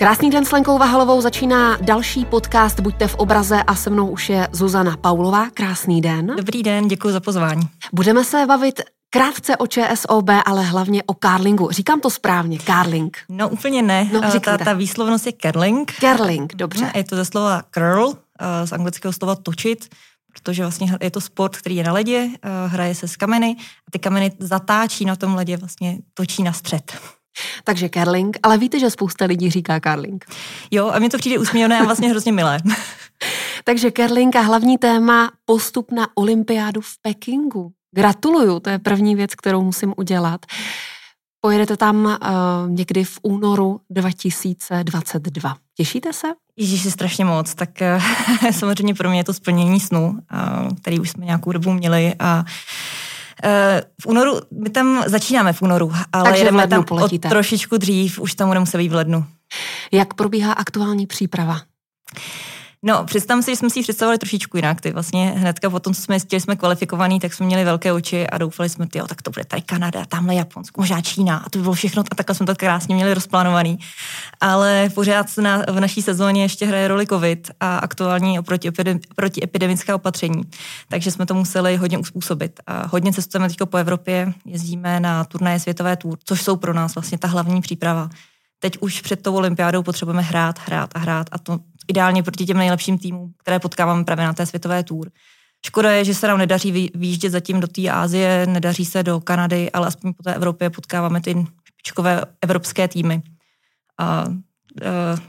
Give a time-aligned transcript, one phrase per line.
[0.00, 4.28] Krásný den s Lenkou Vahalovou začíná další podcast Buďte v obraze a se mnou už
[4.28, 5.50] je Zuzana Paulová.
[5.50, 6.34] Krásný den.
[6.36, 7.62] Dobrý den, děkuji za pozvání.
[7.92, 11.70] Budeme se bavit krátce o ČSOB, ale hlavně o karlingu.
[11.70, 13.18] Říkám to správně, karling.
[13.28, 15.92] No úplně ne, no, ta, ta výslovnost je curling.
[15.92, 16.92] Curling, dobře.
[16.94, 19.88] Je to ze slova curl, eh, z anglického slova točit,
[20.32, 23.90] protože vlastně je to sport, který je na ledě, eh, hraje se s kameny a
[23.90, 26.92] ty kameny zatáčí na tom ledě, vlastně točí na střed.
[27.64, 30.24] Takže curling, ale víte, že spousta lidí říká curling.
[30.70, 32.58] Jo, a mě to přijde úsměvné a vlastně hrozně milé.
[33.64, 37.72] Takže curling a hlavní téma postup na olympiádu v Pekingu.
[37.94, 40.46] Gratuluju, to je první věc, kterou musím udělat.
[41.40, 45.56] Pojedete tam uh, někdy v únoru 2022.
[45.76, 46.28] Těšíte se?
[46.56, 47.54] Ježíši, strašně moc.
[47.54, 47.70] Tak
[48.40, 52.14] uh, samozřejmě pro mě je to splnění snu, uh, který už jsme nějakou dobu měli
[52.18, 52.44] a
[54.02, 57.28] v únoru, my tam začínáme v únoru, ale Takže jedeme tam poletíte.
[57.28, 59.24] od trošičku dřív, už tam budeme se být v lednu.
[59.92, 61.60] Jak probíhá aktuální příprava?
[62.82, 64.80] No, představím si, že jsme si ji představovali trošičku jinak.
[64.80, 68.26] Ty vlastně hnedka po tom, co jsme zjistili, jsme kvalifikovaní, tak jsme měli velké oči
[68.26, 71.58] a doufali jsme, jo, tak to bude tady Kanada, tamhle Japonsko, možná Čína a to
[71.58, 73.78] by bylo všechno a takhle jsme to krásně měli rozplánovaný.
[74.40, 78.70] Ale pořád na, v naší sezóně ještě hraje roli COVID a aktuální proti,
[79.16, 80.42] protiepidemická opatření.
[80.88, 82.60] Takže jsme to museli hodně uspůsobit.
[82.66, 86.94] A hodně cestujeme teď po Evropě, jezdíme na turnaje světové tour, což jsou pro nás
[86.94, 88.10] vlastně ta hlavní příprava
[88.60, 91.58] teď už před tou olympiádou potřebujeme hrát, hrát a hrát a to
[91.88, 95.10] ideálně proti těm nejlepším týmům, které potkáváme právě na té světové tour.
[95.66, 99.70] Škoda je, že se nám nedaří výjíždět zatím do té Ázie, nedaří se do Kanady,
[99.70, 103.22] ale aspoň po té Evropě potkáváme ty špičkové evropské týmy.
[103.98, 104.24] A,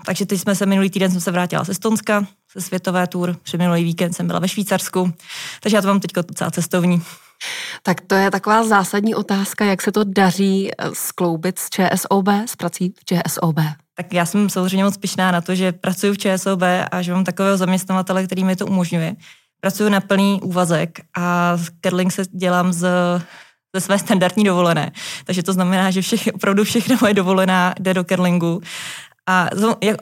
[0.05, 3.57] takže teď jsme se minulý týden jsem se vrátila z Estonska, ze světové tour, před
[3.57, 5.13] minulý víkend jsem byla ve Švýcarsku,
[5.61, 7.01] takže já to mám teď docela cestovní.
[7.83, 12.55] Tak to je taková zásadní otázka, jak se to daří eh, skloubit s ČSOB, s
[12.55, 13.59] prací v ČSOB.
[13.95, 17.23] Tak já jsem samozřejmě moc pišná na to, že pracuji v ČSOB a že mám
[17.23, 19.15] takového zaměstnavatele, který mi to umožňuje.
[19.61, 22.87] Pracuji na plný úvazek a curling se dělám z
[23.75, 24.91] ze své standardní dovolené.
[25.25, 28.61] Takže to znamená, že všech, opravdu všechno moje dovolená jde do curlingu.
[29.29, 29.49] A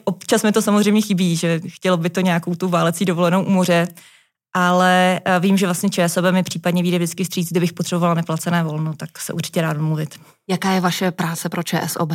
[0.04, 3.88] občas mi to samozřejmě chybí, že chtělo by to nějakou tu válecí dovolenou u moře,
[4.54, 8.94] ale eh, vím, že vlastně ČSOB mi případně vyjde vždycky stříc, kdybych potřebovala neplacené volno,
[8.96, 10.20] tak se určitě rád mluvit.
[10.50, 12.12] Jaká je vaše práce pro ČSOB?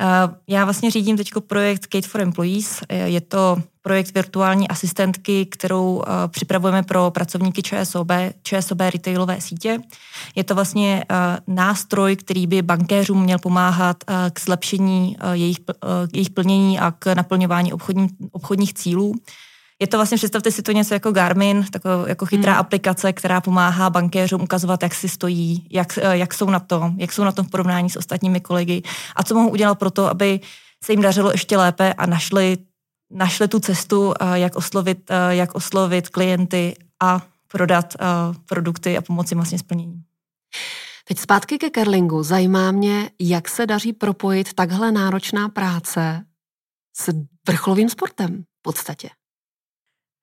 [0.00, 0.06] Eh,
[0.48, 2.80] já vlastně řídím teď projekt Kate for Employees.
[2.88, 8.08] Eh, je to projekt virtuální asistentky, kterou připravujeme pro pracovníky ČSOB,
[8.42, 9.78] ČSOB retailové sítě.
[10.34, 11.04] Je to vlastně
[11.46, 13.96] nástroj, který by bankéřům měl pomáhat
[14.32, 15.58] k zlepšení jejich,
[16.14, 19.14] jejich plnění a k naplňování obchodní, obchodních cílů.
[19.82, 22.60] Je to vlastně, představte si to něco jako Garmin, taková jako chytrá hmm.
[22.60, 27.12] aplikace, která pomáhá bankéřům ukazovat, jak si stojí, jak, eh, jak jsou na tom, jak
[27.12, 28.82] jsou na tom v porovnání s ostatními kolegy
[29.16, 30.40] a co mohou udělat pro to, aby
[30.84, 32.56] se jim dařilo ještě lépe a našli,
[33.10, 37.94] našli tu cestu, eh, jak oslovit, eh, jak oslovit klienty a prodat
[38.46, 40.02] produkty a pomoci vlastně splnění.
[41.08, 42.22] Teď zpátky ke curlingu.
[42.22, 46.24] Zajímá mě, jak se daří propojit takhle náročná práce
[46.96, 47.12] s
[47.46, 49.08] vrcholovým sportem v podstatě.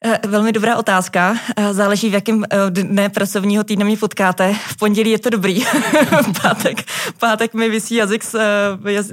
[0.06, 1.36] Eh, velmi dobrá otázka.
[1.56, 4.56] Eh, záleží, v jakém eh, dne pracovního týdne mě potkáte.
[4.68, 5.64] V pondělí je to dobrý.
[6.42, 6.78] pátek,
[7.20, 8.36] pátek mi vysí jazyk z,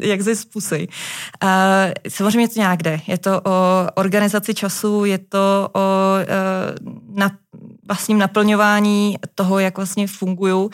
[0.00, 0.88] jazyk z pusy.
[2.08, 3.00] Samozřejmě je to nějak jde.
[3.06, 5.80] Je to o organizaci času, je to o
[7.14, 7.30] na
[7.88, 10.68] vlastním naplňování toho, jak vlastně fungují.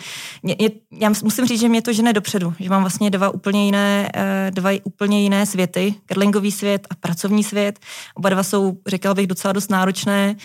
[0.92, 4.50] Já musím říct, že mě to žene dopředu, že mám vlastně dva úplně jiné, eh,
[4.50, 7.78] dva úplně jiné světy, curlingový svět a pracovní svět.
[8.14, 10.36] Oba dva jsou, řekla bych, docela dost náročné,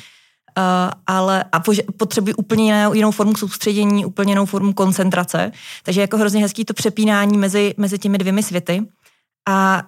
[0.58, 1.62] Uh, ale a
[1.98, 5.52] potřebují úplně jinou, jinou formu soustředění, úplně jinou formu koncentrace.
[5.84, 8.82] Takže jako hrozně hezký to přepínání mezi, mezi těmi dvěmi světy.
[9.48, 9.84] A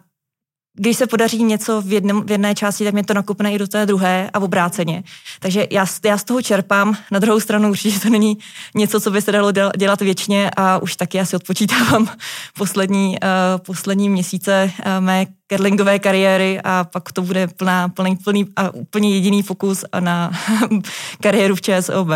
[0.79, 3.67] když se podaří něco v, jednom, v jedné části, tak mě to nakupne i do
[3.67, 5.03] té druhé a obráceně.
[5.39, 6.97] Takže já, já z toho čerpám.
[7.11, 8.37] Na druhou stranu určitě to není
[8.75, 12.09] něco, co by se dalo dělat věčně a už taky asi odpočítávám
[12.57, 18.45] poslední, uh, poslední měsíce uh, mé kerlingové kariéry a pak to bude plná, plný, plný
[18.55, 20.31] a úplně jediný fokus na
[21.21, 22.07] kariéru v ČSOB.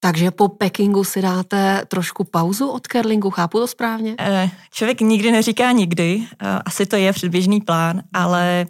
[0.00, 4.14] Takže po Pekingu si dáte trošku pauzu od curlingu, chápu to správně?
[4.18, 8.66] Eh, člověk nikdy neříká nikdy, eh, asi to je předběžný plán, ale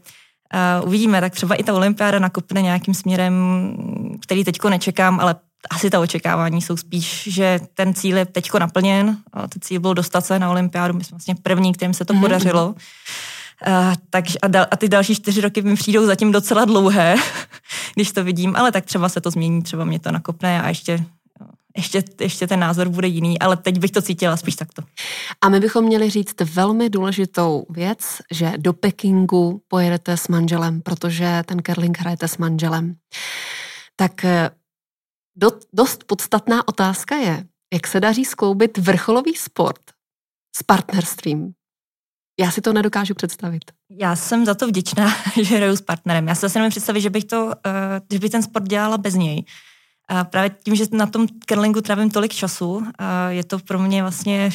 [0.55, 3.35] eh, uvidíme, tak třeba i ta olympiáda nakopne nějakým směrem,
[4.23, 5.35] který teďko nečekám, ale
[5.71, 10.27] asi ta očekávání jsou spíš, že ten cíl je teďko naplněn, ten cíl byl dostat
[10.27, 12.21] se na olympiádu, my jsme vlastně první, kterým se to mm-hmm.
[12.21, 12.75] podařilo.
[13.67, 17.17] Uh, takže a, dal, a ty další čtyři roky mi přijdou zatím docela dlouhé,
[17.95, 21.05] když to vidím, ale tak třeba se to změní, třeba mě to nakopne a ještě
[21.77, 24.83] ještě, ještě ten názor bude jiný, ale teď bych to cítila spíš takto.
[25.41, 27.99] A my bychom měli říct velmi důležitou věc,
[28.33, 32.95] že do Pekingu pojedete s manželem, protože ten curling hrajete s manželem.
[33.97, 34.51] Tak eh,
[35.37, 37.45] do, dost podstatná otázka je,
[37.75, 39.81] jak se daří skloubit vrcholový sport
[40.57, 41.53] s partnerstvím.
[42.41, 43.65] Já si to nedokážu představit.
[43.91, 46.29] Já jsem za to vděčná, že hraju s partnerem.
[46.29, 47.53] Já si zase nemůžu představit, že bych, to, uh,
[48.13, 49.45] že bych ten sport dělala bez něj.
[50.09, 54.03] A právě tím, že na tom curlingu trávím tolik času, a je to pro mě
[54.03, 54.51] vlastně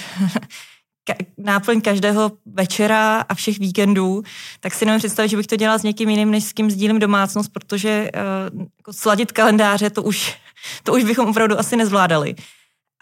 [1.38, 4.24] náplň každého večera a všech víkendů,
[4.60, 7.00] tak si nemůžu představit, že bych to dělala s někým jiným, než s kým sdílím
[7.00, 8.12] domácnost, protože
[8.54, 10.38] uh, jako sladit kalendáře, to už,
[10.84, 12.36] to už bychom opravdu asi nezvládali.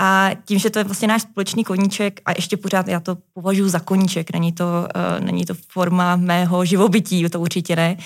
[0.02, 3.70] A tím, že to je vlastně náš společný koníček a ještě pořád já to považuji
[3.70, 7.98] za koníček, není to, uh, není to forma mého živobytí, to určitě ne,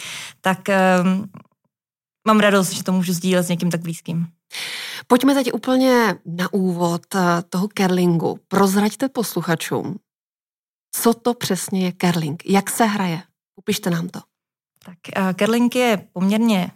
[0.42, 0.60] tak
[1.04, 1.26] um,
[2.28, 4.28] mám radost, že to můžu sdílet s někým tak blízkým.
[5.08, 8.40] Pojďme teď úplně na úvod eh, toho kerlingu.
[8.48, 10.00] Prozraďte posluchačům,
[10.92, 13.24] co to přesně je kerling, jak se hraje.
[13.56, 14.20] Upište nám to.
[14.86, 16.72] Tak uh, kerling je poměrně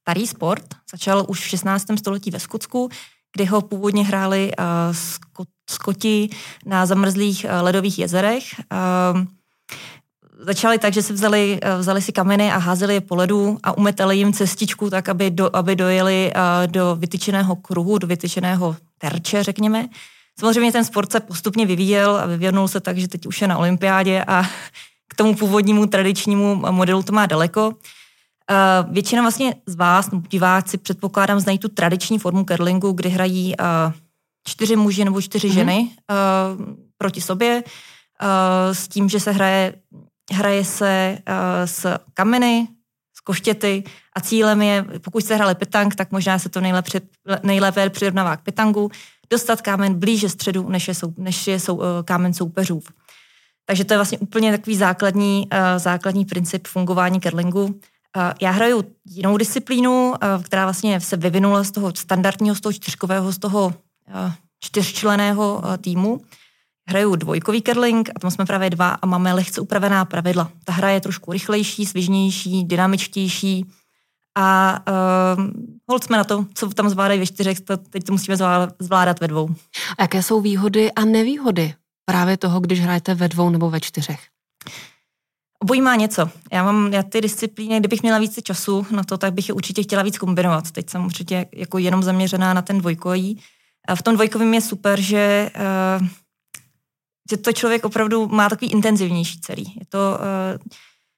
[0.00, 1.86] starý sport, začal už v 16.
[1.98, 2.88] století ve Skotsku,
[3.36, 4.64] kdy ho původně hráli uh,
[5.70, 6.30] skoti
[6.66, 8.44] na zamrzlých uh, ledových jezerech.
[9.12, 9.24] Uh,
[10.38, 13.76] začali tak, že si vzali, uh, vzali si kameny a házeli je po ledu a
[13.76, 19.42] umetali jim cestičku tak, aby, do, aby dojeli uh, do vytyčeného kruhu, do vytyčeného terče,
[19.42, 19.88] řekněme.
[20.40, 23.58] Samozřejmě ten sport se postupně vyvíjel a vyvinul se tak, že teď už je na
[23.58, 24.42] olympiádě a
[25.08, 27.68] k tomu původnímu tradičnímu modelu to má daleko.
[27.68, 33.54] Uh, většina vlastně z vás, diváci, předpokládám, znají tu tradiční formu curlingu, kdy hrají
[34.46, 35.52] čtyři muži nebo čtyři mm-hmm.
[35.52, 36.66] ženy uh,
[36.98, 37.62] proti sobě,
[38.72, 39.74] s tím, že se hraje,
[40.32, 41.34] hraje se uh,
[41.64, 42.68] s kameny,
[43.16, 43.84] s koštěty
[44.16, 47.00] a cílem je, pokud se hráli petang, tak možná se to nejlepře,
[47.42, 48.90] nejlépe přirovnává k petangu,
[49.30, 52.82] dostat kámen blíže středu, než je, sou, než je sou, uh, kámen soupeřů.
[53.66, 57.80] Takže to je vlastně úplně takový základní, uh, základní princip fungování curlingu.
[58.40, 63.38] Já hraju jinou disciplínu, která vlastně se vyvinula z toho standardního, z toho čtyřkového, z
[63.38, 63.74] toho
[64.60, 66.20] čtyřčleného týmu.
[66.90, 70.50] Hraju dvojkový curling a tam jsme právě dva a máme lehce upravená pravidla.
[70.64, 73.66] Ta hra je trošku rychlejší, svižnější, dynamičtější
[74.38, 74.78] a
[75.38, 75.44] uh,
[75.88, 78.36] hold jsme na to, co tam zvládají ve čtyřech, to, teď to musíme
[78.78, 79.48] zvládat ve dvou.
[79.98, 81.74] A jaké jsou výhody a nevýhody
[82.04, 84.20] právě toho, když hrajete ve dvou nebo ve čtyřech?
[85.62, 86.30] Obojí má něco.
[86.52, 89.82] Já mám já ty disciplíny, kdybych měla více času na to, tak bych je určitě
[89.82, 90.70] chtěla víc kombinovat.
[90.70, 93.40] Teď jsem určitě jako jenom zaměřená na ten dvojkový.
[93.88, 95.50] A v tom dvojkovém je super, že,
[96.00, 96.06] uh,
[97.30, 99.62] že to člověk opravdu má takový intenzivnější celý.
[99.62, 100.58] Je to, uh,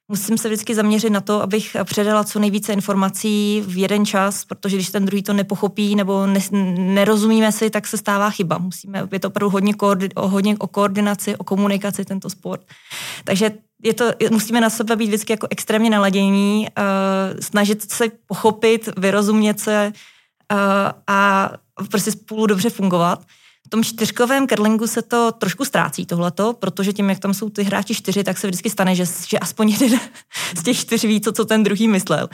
[0.09, 4.77] musím se vždycky zaměřit na to, abych předala co nejvíce informací v jeden čas, protože
[4.77, 6.41] když ten druhý to nepochopí nebo ne,
[6.77, 8.59] nerozumíme si, tak se stává chyba.
[8.59, 12.61] Musíme, je to opravdu hodně, koordi, hodně o koordinaci, o komunikaci tento sport.
[13.25, 13.51] Takže
[13.83, 19.61] je to, musíme na sebe být vždycky jako extrémně naladění, uh, snažit se pochopit, vyrozumět
[19.61, 19.93] se
[20.53, 20.59] uh,
[21.07, 21.51] a
[21.91, 23.25] prostě spolu dobře fungovat.
[23.67, 27.63] V tom čtyřkovém curlingu se to trošku ztrácí tohleto, protože tím, jak tam jsou ty
[27.63, 30.01] hráči čtyři, tak se vždycky stane, že, že aspoň jeden
[30.59, 32.29] z těch čtyř ví, co, co ten druhý myslel.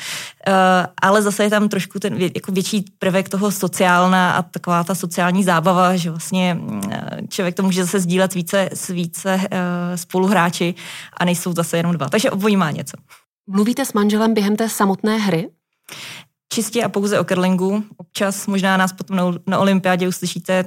[0.48, 0.54] Uh,
[1.02, 5.44] ale zase je tam trošku ten jako větší prvek toho sociálna a taková ta sociální
[5.44, 6.80] zábava, že vlastně uh,
[7.28, 9.48] člověk to může zase sdílet více, s více uh,
[9.94, 10.74] spoluhráči
[11.16, 12.08] a nejsou zase jenom dva.
[12.08, 12.96] Takže obojí má něco.
[13.46, 15.48] Mluvíte s manželem během té samotné hry?
[16.52, 17.84] Čistě a pouze o curlingu.
[17.96, 20.64] Občas možná nás potom na, na olympiádě uslyšíte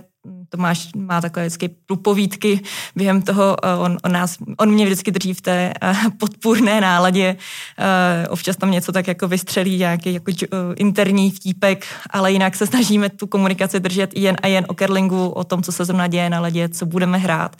[0.49, 2.59] Tomáš má takové vždycky průpovídky
[2.95, 7.35] během toho, eh, on, on, nás, on mě vždycky drží v té uh, podpůrné náladě,
[7.79, 10.31] uh, občas tam něco tak jako vystřelí, nějaký jako
[10.75, 15.43] interní vtípek, ale jinak se snažíme tu komunikaci držet jen a jen o kerlingu, o
[15.43, 17.55] tom, co se zrovna děje na ledě, co budeme hrát.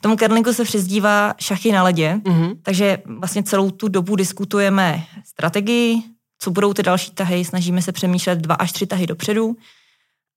[0.00, 2.56] Tomu kerlingu se přizdívá šachy na ledě, mm-hmm.
[2.62, 6.02] takže vlastně celou tu dobu diskutujeme strategii,
[6.38, 9.56] co budou ty další tahy, snažíme se přemýšlet dva až tři tahy dopředu,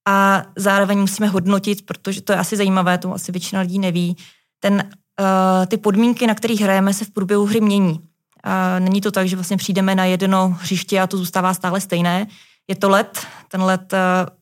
[0.07, 4.17] a zároveň musíme hodnotit, protože to je asi zajímavé, to asi většina lidí neví,
[4.59, 7.99] ten, uh, ty podmínky, na kterých hrajeme, se v průběhu hry mění.
[8.43, 12.27] A není to tak, že vlastně přijdeme na jedno hřiště a to zůstává stále stejné.
[12.67, 13.99] Je to let, ten let eh,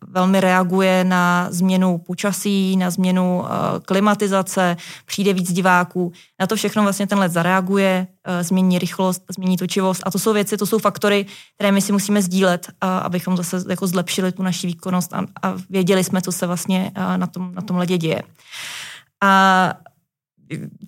[0.08, 6.12] velmi reaguje na změnu počasí, na změnu eh, klimatizace, přijde víc diváků.
[6.40, 10.34] Na to všechno vlastně ten let zareaguje, eh, změní rychlost, změní točivost a to jsou
[10.34, 14.68] věci, to jsou faktory, které my si musíme sdílet, abychom zase jako zlepšili tu naši
[14.68, 18.22] výkonnost a, a věděli jsme, co se vlastně na tom, na tom ledě děje.
[19.24, 19.74] A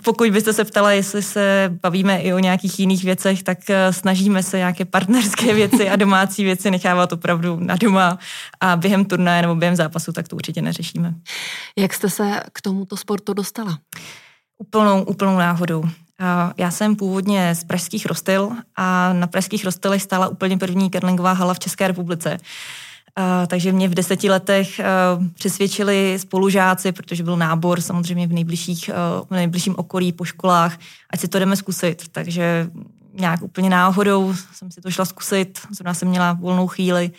[0.04, 4.44] pokud byste se ptala, jestli se bavíme i o nějakých jiných věcech, tak eh, snažíme
[4.44, 8.20] se nějaké partnerské věci a domácí věci nechávat opravdu na doma
[8.60, 11.14] a během turnaje nebo během zápasu, tak to určitě neřešíme.
[11.78, 13.80] Jak jste se k tomuto sportu dostala?
[14.58, 15.84] Úplnou, úplnou náhodou.
[16.58, 21.54] Já jsem původně z pražských rostil a na pražských rostilech stála úplně první curlingová hala
[21.54, 22.38] v České republice.
[23.18, 28.90] Uh, takže mě v deseti letech uh, přesvědčili spolužáci, protože byl nábor samozřejmě v, nejbližších,
[28.90, 30.78] uh, v nejbližším okolí po školách,
[31.10, 32.08] ať si to jdeme zkusit.
[32.12, 32.70] Takže
[33.14, 37.12] nějak úplně náhodou jsem si to šla zkusit, zrovna jsem měla volnou chvíli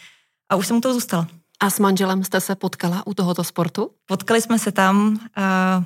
[0.48, 1.26] a už jsem u toho zůstala.
[1.60, 3.90] A s manželem jste se potkala u tohoto sportu?
[4.06, 5.84] Potkali jsme se tam uh,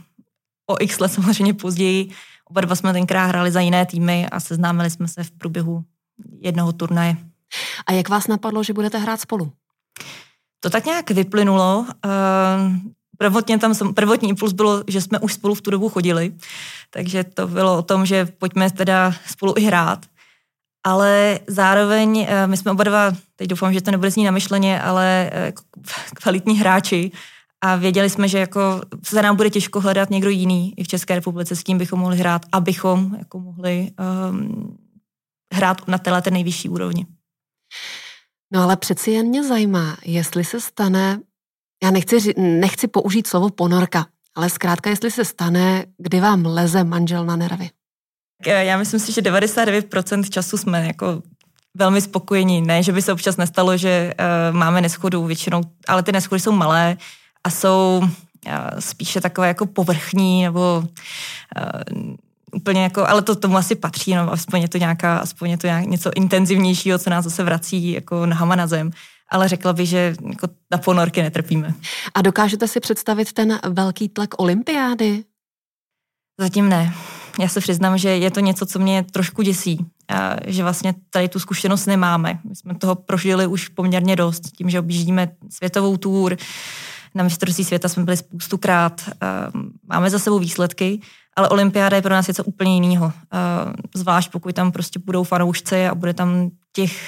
[0.67, 2.11] o x let samozřejmě později.
[2.51, 5.85] Oba dva jsme tenkrát hráli za jiné týmy a seznámili jsme se v průběhu
[6.41, 7.17] jednoho turnaje.
[7.87, 9.53] A jak vás napadlo, že budete hrát spolu?
[10.61, 11.79] To tak nějak vyplynulo.
[11.79, 12.77] Uh,
[13.19, 16.35] prvotně tam prvotní impuls bylo, že jsme už spolu v tu dobu chodili,
[16.91, 20.07] takže to bylo o tom, že pojďme teda spolu i hrát.
[20.87, 25.31] Ale zároveň uh, my jsme oba dva, teď doufám, že to nebude znít namyšleně, ale
[25.35, 25.85] uh,
[26.15, 27.11] kvalitní hráči
[27.65, 31.15] a věděli jsme, že jako se nám bude těžko hledat někdo jiný i v České
[31.15, 33.91] republice, s kým bychom mohli hrát, abychom jako mohli
[34.31, 34.79] um,
[35.55, 37.07] hrát na téhle nejvyšší úrovni.
[38.53, 41.21] No ale přeci jen mě zajímá, jestli se stane,
[41.83, 47.27] já nechci, nechci použít slovo ponorka, ale zkrátka, jestli se stane, kdy vám leze manžel
[47.27, 47.71] na nervy.
[48.47, 51.23] Eh, já myslím si, že 99% času jsme jako
[51.75, 52.63] velmi spokojení.
[52.63, 54.15] Ne, že by se občas nestalo, že
[54.51, 56.97] uh, máme neschodu většinou, ale ty neschody jsou malé
[57.45, 62.15] a jsou uh, spíše takové jako povrchní nebo uh,
[62.57, 65.67] úplně jako, ale to tomu asi patří, no, aspoň je to nějaká, aspoň je to
[65.67, 68.91] nějak, něco intenzivnějšího, co nás zase vrací jako nahama na zem.
[69.31, 71.75] Ale řekla bych, že jako na ponorky netrpíme.
[72.15, 75.25] A dokážete si představit ten velký tlak olympiády?
[76.41, 76.95] Zatím ne.
[77.41, 79.87] Já se přiznám, že je to něco, co mě trošku děsí.
[80.09, 82.39] A že vlastně tady tu zkušenost nemáme.
[82.49, 86.37] My jsme toho prožili už poměrně dost, tím, že objíždíme světovou tour,
[87.15, 89.11] na mistrovství světa jsme byli spoustukrát,
[89.89, 91.01] máme za sebou výsledky,
[91.37, 93.13] ale olympiáda je pro nás něco úplně jiného.
[93.95, 96.99] Zvlášť pokud tam prostě budou fanoušci a bude tam těch,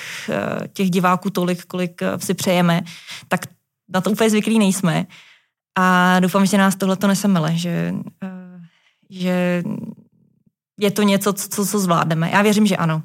[0.72, 2.80] těch diváků tolik, kolik si přejeme,
[3.28, 3.40] tak
[3.88, 5.06] na to úplně zvyklí nejsme.
[5.78, 7.94] A doufám, že nás tohle to nesemele, že,
[9.10, 9.62] že
[10.80, 12.30] je to něco, co, co zvládneme.
[12.30, 13.02] Já věřím, že ano.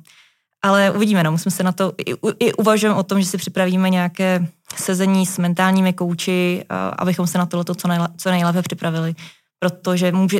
[0.61, 3.89] Ale uvidíme, no, musíme se na to, i, i uvažujeme o tom, že si připravíme
[3.89, 6.63] nějaké sezení s mentálními kouči,
[6.97, 9.15] abychom se na tohle co, nejle, co nejlépe připravili.
[9.59, 10.39] Protože může,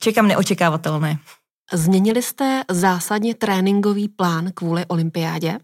[0.00, 1.18] čekám neočekávatelné.
[1.72, 5.58] Změnili jste zásadně tréninkový plán kvůli olympiádě?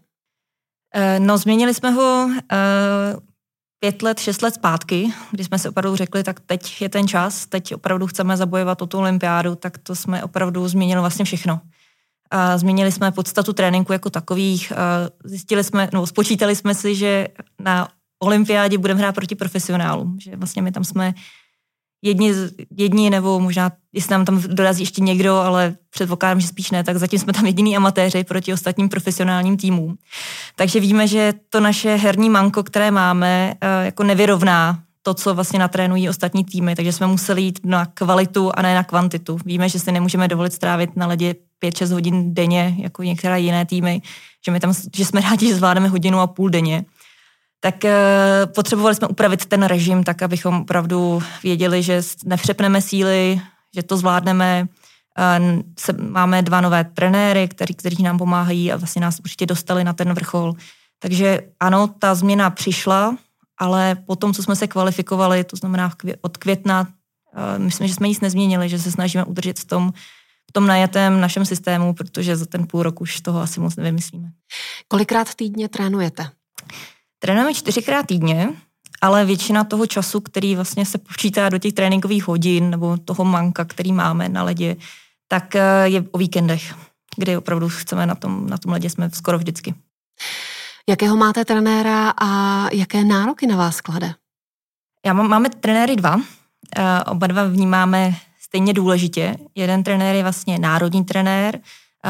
[0.95, 2.33] Eh, no, změnili jsme ho uh,
[3.79, 7.45] pět let, šest let zpátky, kdy jsme si opravdu řekli, tak teď je ten čas,
[7.45, 11.61] teď opravdu chceme zabojovat o tu olympiádu, tak to jsme opravdu změnili vlastně všechno.
[12.31, 14.73] A změnili jsme podstatu tréninku jako takových.
[15.23, 17.27] Zjistili jsme, no, spočítali jsme si, že
[17.59, 17.87] na
[18.19, 21.13] olympiádě budeme hrát proti profesionálům, že vlastně my tam jsme
[22.03, 22.33] jedni,
[22.77, 26.97] jedni nebo možná, jestli nám tam dorazí ještě někdo, ale předpokládám, že spíš ne, tak
[26.97, 29.97] zatím jsme tam jediný amatéři proti ostatním profesionálním týmům.
[30.55, 35.59] Takže víme, že to naše herní manko, které máme, eh, jako nevyrovná to, co vlastně
[35.59, 39.37] natrénují ostatní týmy, takže jsme museli jít na kvalitu a ne na kvantitu.
[39.45, 44.01] Víme, že si nemůžeme dovolit strávit na ledě 5-6 hodin denně, jako některé jiné týmy,
[44.45, 46.85] že, my tam, že jsme rádi, že zvládneme hodinu a půl denně.
[47.63, 47.95] Tak e,
[48.55, 53.41] potřebovali jsme upravit ten režim tak, abychom opravdu věděli, že nepřepneme síly,
[53.75, 54.67] že to zvládneme.
[55.97, 60.13] Máme dva nové trenéry, který, kteří nám pomáhají a vlastně nás určitě dostali na ten
[60.13, 60.53] vrchol.
[60.99, 63.17] Takže ano, ta změna přišla,
[63.57, 65.91] ale potom, co jsme se kvalifikovali, to znamená
[66.21, 69.93] od května, uh, myslím, že jsme nic nezměnili, že se snažíme udržet v tom,
[70.49, 74.27] v tom najatém našem systému, protože za ten půl rok už toho asi moc nevymyslíme.
[74.87, 76.29] Kolikrát týdně trénujete?
[77.23, 78.49] Trénujeme čtyřikrát týdně,
[79.01, 83.65] ale většina toho času, který vlastně se počítá do těch tréninkových hodin nebo toho manka,
[83.65, 84.75] který máme na ledě,
[85.27, 86.75] tak eh, je o víkendech,
[87.17, 89.73] kdy opravdu chceme na tom, na tom ledě jsme skoro vždycky.
[90.89, 94.13] Jakého máte trenéra a jaké nároky na vás klade?
[95.05, 96.21] Já mám, máme trenéry dva.
[96.77, 99.37] Eh, oba dva vnímáme stejně důležitě.
[99.55, 101.59] Jeden trenér je vlastně národní trenér,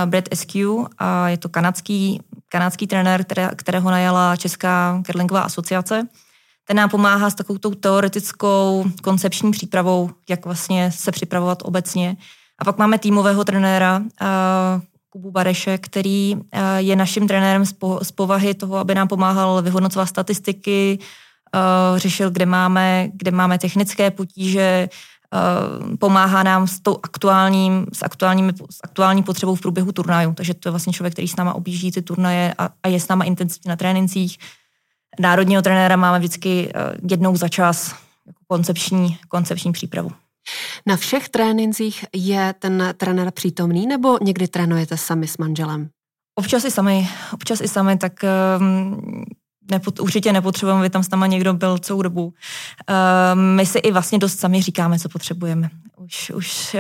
[0.06, 0.56] Brad SQ,
[0.98, 6.08] a je to kanadský, kanadský trenér, které, kterého najala Česká kerlingová asociace.
[6.68, 12.18] Ten nám pomáhá s takovou tou teoretickou koncepční přípravou, jak vlastně se připravovat obecně.
[12.60, 14.02] A pak máme týmového trenéra,
[15.10, 16.36] Kubu Bareše, který
[16.78, 17.66] je naším trenérem
[18.02, 21.00] z povahy toho, aby nám pomáhal vyhodnocovat statistiky,
[21.96, 24.90] řešil, kde máme, kde máme technické potíže,
[26.00, 30.34] pomáhá nám s tou aktuálním, s, aktuálními, s aktuální potřebou v průběhu turnaju.
[30.34, 33.08] Takže to je vlastně člověk, který s náma objíždí ty turnaje a, a je s
[33.08, 34.38] náma intenzivně na trénincích.
[35.20, 36.74] Národního trenéra máme vždycky
[37.10, 37.96] jednou za čas
[38.28, 40.12] jako koncepční, koncepční přípravu.
[40.86, 45.90] Na všech trénincích je ten trenér přítomný nebo někdy trénujete sami s manželem?
[46.36, 48.14] Občas i sami, občas i sami, tak
[48.60, 49.26] um,
[49.72, 52.26] nepot, určitě nepotřebujeme, aby tam s náma někdo byl celou dobu.
[52.26, 52.34] Uh,
[53.36, 55.70] my si i vlastně dost sami říkáme, co potřebujeme.
[55.98, 56.76] Už, už,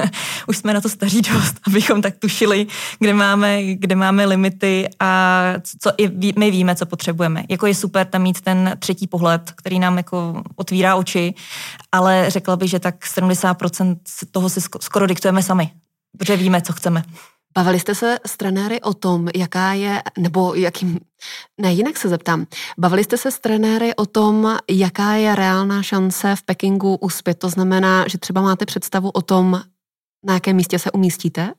[0.00, 0.04] uh,
[0.46, 2.66] už jsme na to staří dost, abychom tak tušili,
[2.98, 5.44] kde máme, kde máme limity a
[5.80, 7.44] co i ví, my víme, co potřebujeme.
[7.48, 11.34] Jako je super tam mít ten třetí pohled, který nám jako otvírá oči,
[11.92, 13.96] ale řekla bych, že tak 70%
[14.30, 15.70] toho si skoro diktujeme sami,
[16.18, 17.02] protože víme, co chceme.
[17.58, 21.00] Bavili jste se s trenéry o tom, jaká je, nebo jakým,
[21.60, 22.46] ne, jinak se zeptám,
[22.78, 27.34] bavili jste se s trenéry o tom, jaká je reálná šance v Pekingu uspět?
[27.34, 29.62] To znamená, že třeba máte představu o tom,
[30.26, 31.52] na jakém místě se umístíte?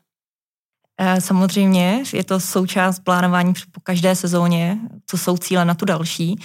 [1.00, 6.40] Eh, samozřejmě, je to součást plánování po každé sezóně, co jsou cíle na tu další.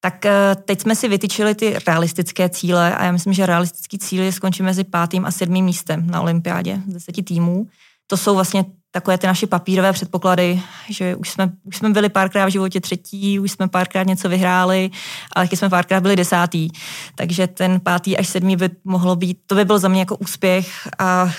[0.00, 4.22] Tak eh, teď jsme si vytyčili ty realistické cíle a já myslím, že realistický cíl
[4.22, 7.66] je skončit mezi pátým a sedmým místem na olympiádě z deseti týmů.
[8.06, 12.46] To jsou vlastně takové ty naše papírové předpoklady, že už jsme, už jsme byli párkrát
[12.46, 14.90] v životě třetí, už jsme párkrát něco vyhráli,
[15.32, 16.68] ale taky jsme párkrát byli desátý.
[17.14, 20.88] Takže ten pátý až sedmý by mohlo být, to by byl za mě jako úspěch
[20.98, 21.30] a,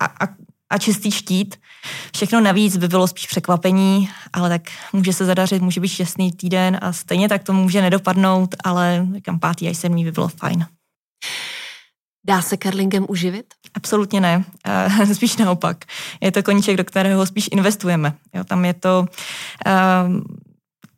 [0.00, 0.28] a, a,
[0.70, 1.56] a čistý štít.
[2.14, 4.62] Všechno navíc by bylo spíš překvapení, ale tak
[4.92, 9.38] může se zadařit, může být šťastný týden a stejně tak to může nedopadnout, ale říkám,
[9.38, 10.66] pátý až sedmý by bylo fajn.
[12.28, 13.46] Dá se curlingem uživit?
[13.74, 14.44] Absolutně ne,
[14.98, 15.84] uh, spíš naopak.
[16.20, 18.14] Je to koníček, do kterého spíš investujeme.
[18.34, 19.06] Jo, tam je to,
[19.66, 20.20] uh,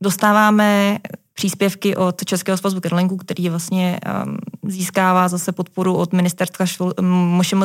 [0.01, 0.99] dostáváme
[1.33, 6.93] příspěvky od Českého svazu curlingu, který vlastně um, získává zase podporu od ministerstva, škol,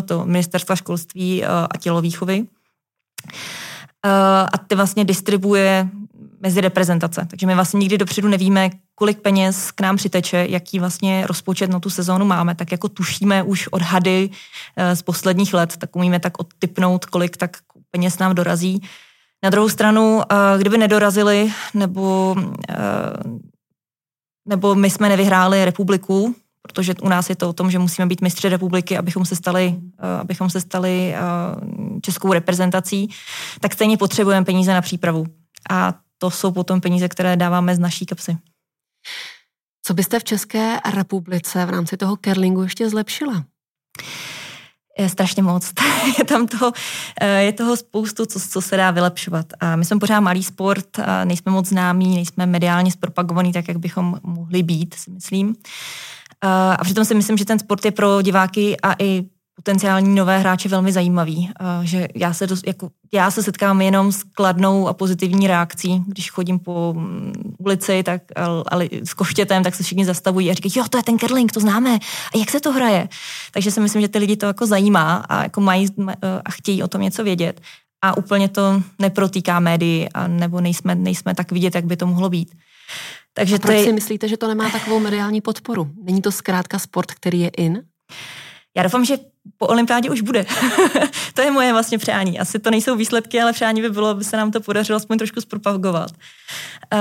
[0.06, 2.40] to, ministerstva školství uh, a tělovýchovy.
[2.40, 2.48] Uh,
[4.54, 5.90] a ty vlastně distribuje
[6.40, 7.28] mezi reprezentace.
[7.30, 11.80] Takže my vlastně nikdy dopředu nevíme, kolik peněz k nám přiteče, jaký vlastně rozpočet na
[11.80, 14.30] tu sezónu máme, tak jako tušíme už odhady
[14.78, 17.58] eh, z posledních let, tak umíme tak odtypnout, kolik tak
[17.92, 18.82] peněz nám dorazí.
[19.44, 22.36] Na druhou stranu, eh, kdyby nedorazili, nebo,
[22.70, 22.76] eh,
[24.48, 28.22] nebo my jsme nevyhráli republiku, protože u nás je to o tom, že musíme být
[28.22, 29.76] mistři republiky, abychom se stali,
[30.20, 31.16] abychom se stali
[32.02, 33.10] českou reprezentací,
[33.60, 35.26] tak stejně potřebujeme peníze na přípravu.
[35.70, 38.38] A to jsou potom peníze, které dáváme z naší kapsy.
[39.86, 43.46] Co byste v České republice v rámci toho curlingu ještě zlepšila?
[45.00, 45.74] Je strašně moc.
[46.18, 46.72] je tam toho,
[47.22, 49.46] eh, je toho spoustu, co, co se dá vylepšovat.
[49.60, 53.78] A my jsme pořád malý sport, a nejsme moc známí, nejsme mediálně zpropagovaný tak, jak
[53.78, 55.56] bychom mohli být, si myslím.
[56.44, 56.48] Eh,
[56.78, 59.24] a přitom si myslím, že ten sport je pro diváky a i
[59.56, 61.50] potenciální nové hráče velmi zajímavý.
[61.84, 66.32] Že já se, dost, jako, já se setkám jenom s kladnou a pozitivní reakcí, když
[66.32, 68.22] chodím po mm, ulici tak,
[68.68, 71.60] ale s koštětem, tak se všichni zastavují a říkají, jo, to je ten curling, to
[71.60, 72.00] známe.
[72.34, 73.10] A jak se to hraje?
[73.52, 75.88] Takže si myslím, že ty lidi to jako zajímá a, jako mají,
[76.46, 77.62] a chtějí o tom něco vědět.
[78.02, 82.30] A úplně to neprotýká médii, a nebo nejsme, nejsme tak vidět, jak by to mohlo
[82.30, 82.56] být.
[83.34, 83.84] Takže a proč je...
[83.84, 85.92] si myslíte, že to nemá takovou mediální podporu?
[86.04, 87.84] Není to zkrátka sport, který je in?
[88.78, 89.18] Já doufám, že
[89.58, 90.46] po olympiádě už bude.
[91.34, 92.40] to je moje vlastně přání.
[92.40, 95.42] Asi to nejsou výsledky, ale přání by bylo, aby se nám to podařilo aspoň trošku
[95.42, 96.12] zpropagovat.
[96.94, 97.00] Uh,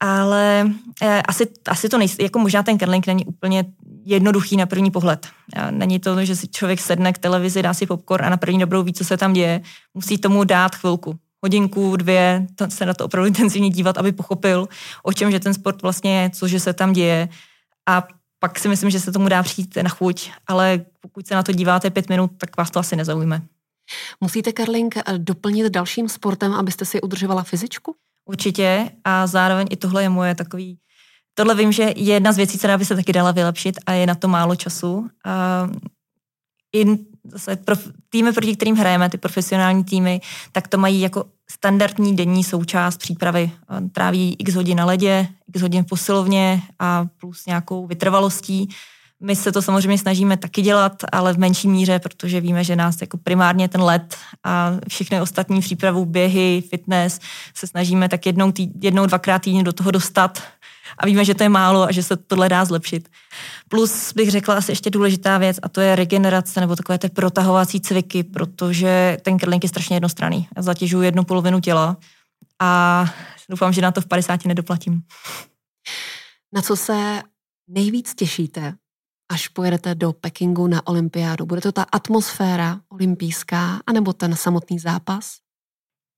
[0.00, 3.64] ale uh, asi, asi to nejsou, jako možná ten curling není úplně
[4.04, 5.26] jednoduchý na první pohled.
[5.56, 8.58] Uh, není to, že si člověk sedne k televizi, dá si popcorn a na první
[8.58, 9.60] dobrou ví, co se tam děje.
[9.94, 14.68] Musí tomu dát chvilku hodinku, dvě, to, se na to opravdu intenzivně dívat, aby pochopil,
[15.02, 17.28] o čem že ten sport vlastně je, co že se tam děje.
[17.88, 18.08] A
[18.48, 21.52] pak si myslím, že se tomu dá přijít na chuť, ale pokud se na to
[21.52, 23.42] díváte pět minut, tak vás to asi nezaujme.
[24.20, 27.94] Musíte curling eh, doplnit dalším sportem, abyste si udržovala fyzičku?
[28.24, 30.78] Určitě a zároveň i tohle je moje takový
[31.38, 34.06] Tohle vím, že je jedna z věcí, která by se taky dala vylepšit a je
[34.06, 35.08] na to málo času.
[35.24, 35.68] A
[36.72, 36.84] i
[37.32, 40.20] zase prof, týmy, proti kterým hrajeme, ty profesionální týmy,
[40.52, 43.50] tak to mají jako standardní denní součást přípravy.
[43.92, 48.68] Tráví x hodin na ledě, x hodin v posilovně a plus nějakou vytrvalostí.
[49.22, 53.00] My se to samozřejmě snažíme taky dělat, ale v menší míře, protože víme, že nás
[53.00, 57.20] jako primárně ten let a všechny ostatní přípravu, běhy, fitness
[57.54, 60.42] se snažíme tak jednou, tý, jednou dvakrát týdně do toho dostat
[60.98, 63.08] a víme, že to je málo a že se tohle dá zlepšit.
[63.68, 67.80] Plus bych řekla asi ještě důležitá věc a to je regenerace nebo takové ty protahovací
[67.80, 70.48] cviky, protože ten curling je strašně jednostranný.
[70.56, 71.96] Já zatěžuji jednu polovinu těla
[72.60, 73.04] a
[73.50, 75.02] doufám, že na to v 50 nedoplatím.
[76.54, 77.22] Na co se
[77.68, 78.74] nejvíc těšíte,
[79.32, 81.46] až pojedete do Pekingu na olympiádu?
[81.46, 85.45] Bude to ta atmosféra olympijská, anebo ten samotný zápas?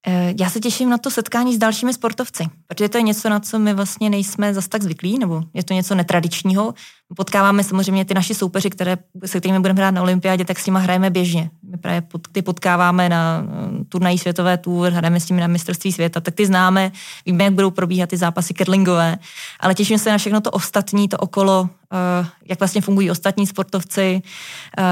[0.06, 3.40] Eh, já se těším na to setkání s dalšími sportovci, protože to je něco, na
[3.40, 6.74] co my vlastně nejsme zas tak zvyklí, nebo je to něco netradičního.
[7.16, 10.78] Potkáváme samozřejmě ty naši soupeři, které, se kterými budeme hrát na olympiádě, tak s nimi
[10.82, 11.50] hrajeme běžně.
[11.70, 16.20] My právě ty potkáváme na eh, turnají světové tour, hrajeme s nimi na mistrovství světa,
[16.20, 16.92] tak ty známe,
[17.26, 19.18] víme, jak budou probíhat ty zápasy kedlingové,
[19.60, 24.22] ale těším se na všechno to ostatní, to okolo, eh, jak vlastně fungují ostatní sportovci,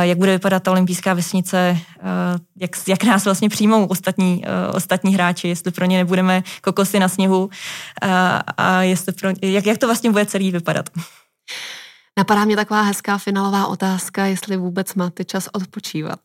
[0.00, 1.79] jak bude vypadat ta olympijská vesnice,
[2.61, 7.50] jak, jak nás vlastně přijmou ostatní, ostatní hráči, jestli pro ně nebudeme kokosy na sněhu
[8.02, 10.90] a, a jestli pro, jak, jak to vlastně bude celý vypadat.
[12.18, 16.20] Napadá mě taková hezká finálová otázka, jestli vůbec máte čas odpočívat.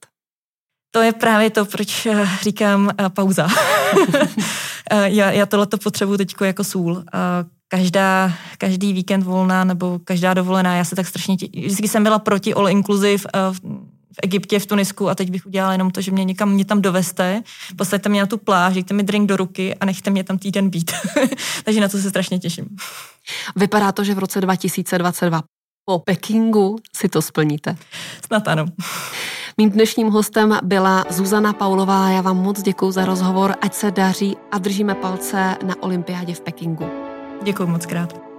[0.91, 3.47] To je právě to, proč eh, říkám uh, pauza.
[4.93, 7.03] Eh, já, já tohleto potřebuji teď jako sůl.
[7.67, 11.47] Každá, každý víkend volná nebo každá dovolená, já se tak strašně tě...
[11.47, 13.23] Vždycky jsem byla proti all inclusive
[14.13, 16.81] v Egyptě, v Tunisku a teď bych udělala jenom to, že mě někam mě tam
[16.81, 17.41] doveste,
[17.75, 20.69] posaďte mě na tu pláž, dejte mi drink do ruky a nechte mě tam týden
[20.69, 20.91] být.
[21.63, 22.65] Takže na to se strašně těším.
[23.55, 25.41] Vypadá to, že v roce 2022
[25.85, 27.75] po Pekingu si to splníte.
[28.25, 28.65] Snad ano.
[29.57, 32.09] Mým dnešním hostem byla Zuzana Paulová.
[32.09, 36.41] Já vám moc děkuji za rozhovor, ať se daří a držíme palce na olympiádě v
[36.41, 36.85] Pekingu.
[37.43, 38.30] Děkuji moc krát.